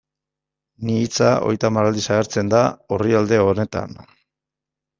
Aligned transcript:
Ni 0.87 0.95
hitza 1.01 1.27
hogeita 1.43 1.69
hamar 1.69 1.89
aldiz 1.91 2.07
agertzen 2.15 2.51
da 2.55 2.63
orrialde 2.99 3.41
honetan. 3.51 3.97